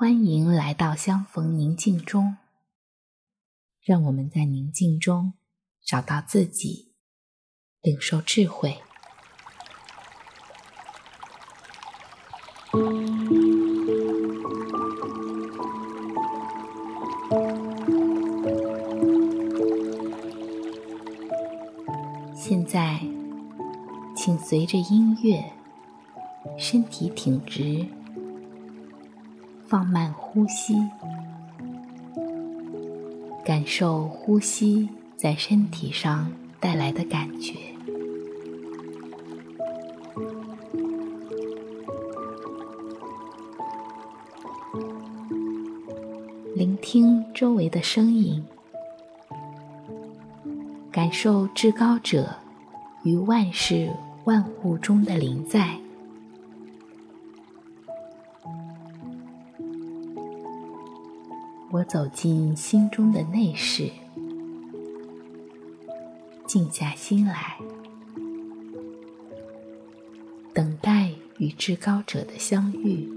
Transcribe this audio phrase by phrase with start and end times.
[0.00, 2.36] 欢迎来到相逢宁静中。
[3.82, 5.32] 让我们在宁静中
[5.84, 6.92] 找到自己，
[7.82, 8.78] 领受智慧。
[22.36, 23.00] 现在，
[24.14, 25.54] 请随着音乐。
[26.56, 27.84] 身体挺直，
[29.68, 30.74] 放慢呼吸，
[33.44, 37.52] 感受呼吸在身体上带来的感觉。
[46.56, 48.42] 聆听周围的声音，
[50.90, 52.34] 感受至高者
[53.02, 53.92] 于万事
[54.24, 55.78] 万物中的灵在。
[61.78, 63.88] 我走进心中的内室，
[66.44, 67.56] 静下心来，
[70.52, 73.08] 等待与至高者的相遇。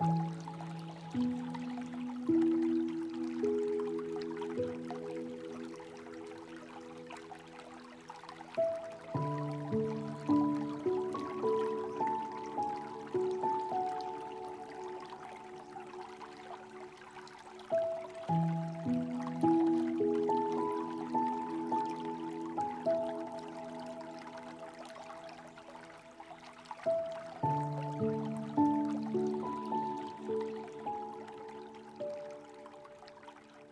[0.00, 0.10] Thank
[1.14, 1.45] you.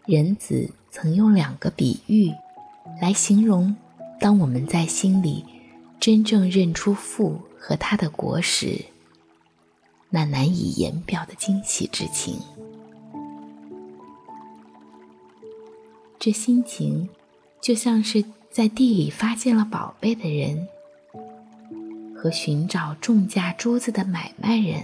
[0.06, 2.30] 仁子曾用两个比喻
[3.00, 3.74] 来形容，
[4.20, 5.42] 当我们在心里
[5.98, 8.84] 真正认出父和他的国时，
[10.10, 12.38] 那难以言表的惊喜之情。
[16.18, 17.08] 这心情
[17.62, 20.68] 就像是在地里发现了宝贝的人，
[22.14, 24.82] 和寻找重价珠子的买卖人，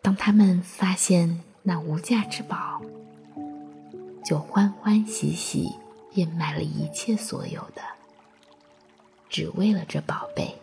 [0.00, 1.40] 当他们发现。
[1.68, 2.80] 那无价之宝，
[4.24, 5.70] 就欢欢喜喜
[6.10, 7.82] 变卖了一切所有的，
[9.28, 10.56] 只为了这宝贝。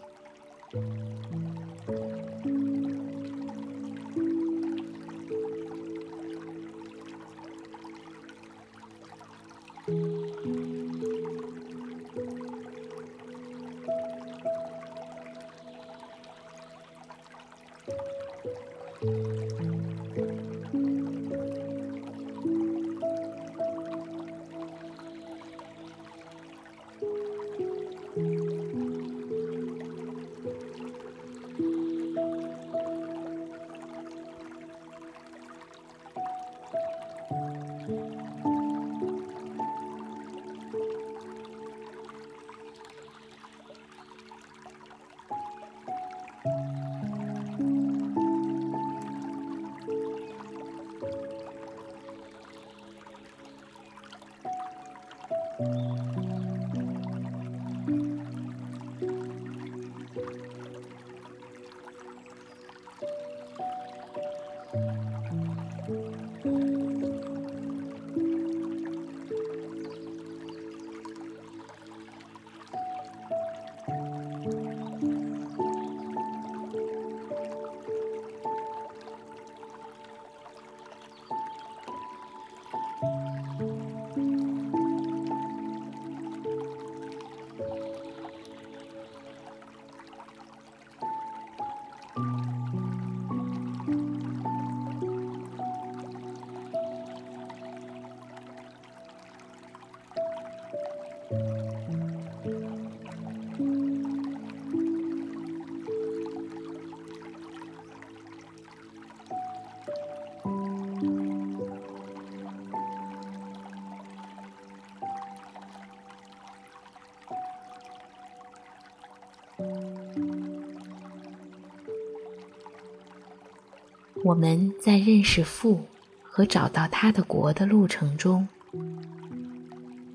[124.25, 125.85] 我们在认识父
[126.23, 128.47] 和找到他的国的路程中，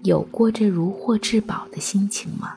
[0.03, 2.57] 有过这如获至宝的心情吗？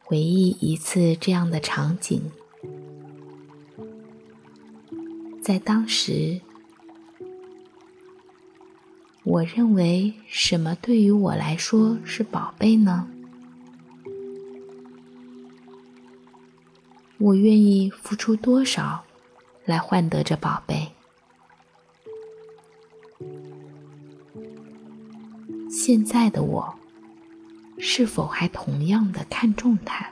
[0.00, 2.22] 回忆一次这样的场景，
[5.42, 6.40] 在当时，
[9.24, 13.11] 我认为什么对于我来说是宝贝呢？
[17.22, 19.04] 我愿意付出多少
[19.64, 20.90] 来换得这宝贝？
[25.70, 26.74] 现在的我
[27.78, 30.10] 是否还同样的看重它？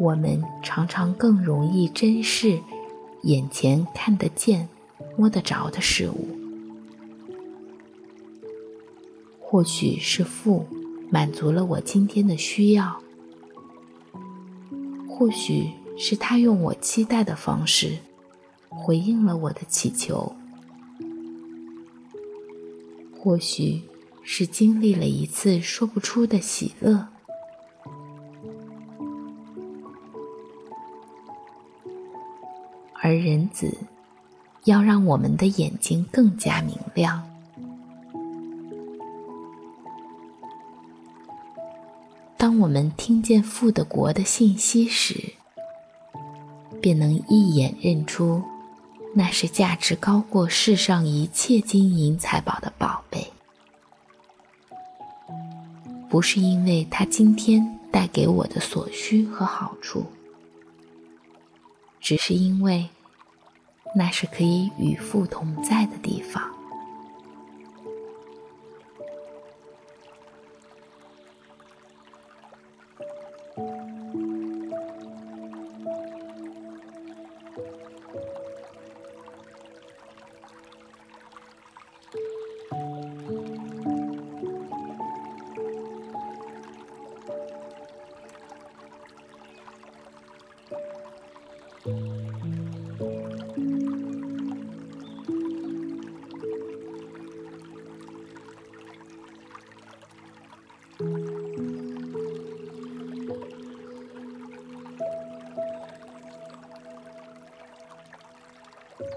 [0.00, 2.58] 我们常常更容易珍视
[3.24, 4.66] 眼前看得见、
[5.14, 6.26] 摸得着的事物。
[9.38, 10.66] 或许是父
[11.10, 13.02] 满足了我今天的需要，
[15.06, 17.98] 或许是他用我期待的方式
[18.70, 20.34] 回应了我的祈求，
[23.18, 23.82] 或许
[24.22, 27.08] 是经历了一次说不出的喜乐。
[33.02, 33.78] 而人子
[34.64, 37.26] 要让我们的眼睛更加明亮。
[42.36, 45.32] 当我们听见父的国的信息时，
[46.80, 48.42] 便能一眼认出，
[49.14, 53.26] 那是价值高过世上一切金银财宝的宝贝。
[56.08, 60.04] 不是因为他今天带给我的所需和好处。
[62.10, 62.88] 只是因为，
[63.94, 66.42] 那是可以与父同在的地方。
[109.00, 109.12] Thank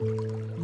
[0.00, 0.55] you.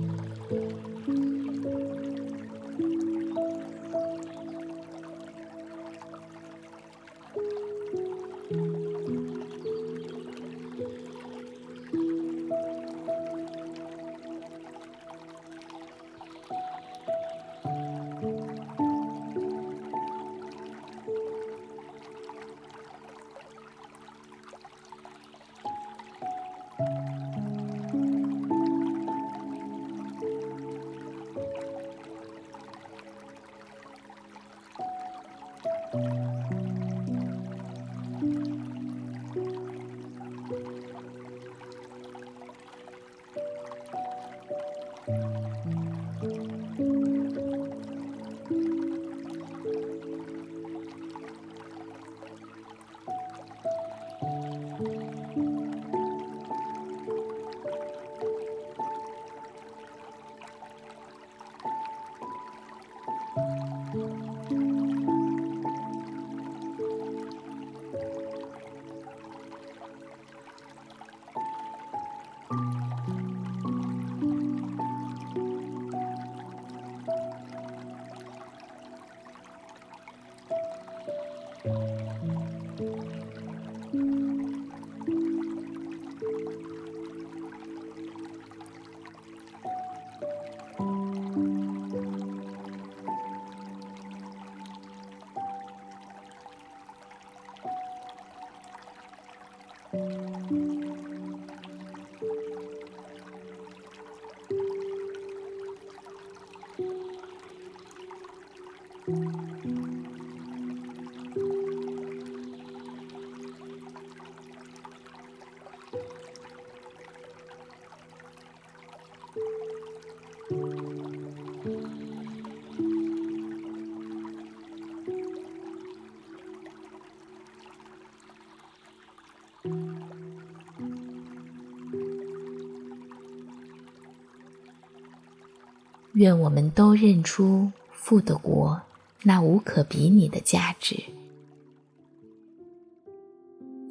[136.15, 138.83] 愿我们都认出富的国
[139.23, 140.97] 那无可比拟的价值，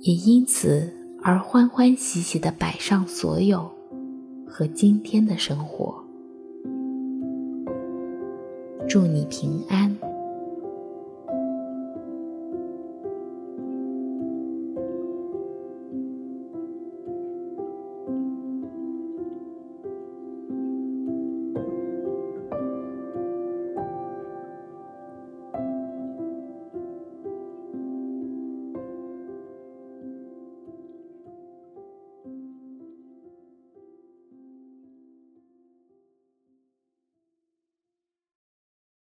[0.01, 3.71] 也因此而欢欢喜喜的摆上所有
[4.47, 6.03] 和今天的生活。
[8.87, 9.97] 祝你平安。